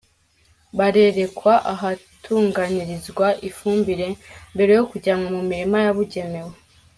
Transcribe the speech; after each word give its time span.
Barerekwa 0.77 1.53
ahatunganyirizwa 1.73 3.27
ifumbire, 3.49 4.07
mbere 4.53 4.71
yo 4.77 4.83
kujyanwa 4.89 5.27
mu 5.37 5.43
mirima 5.49 5.77
yabugenewe. 5.85 6.53